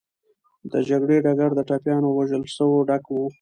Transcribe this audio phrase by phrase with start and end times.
[0.71, 3.15] د جګړې ډګر د ټپيانو او وژل سوو ډک و.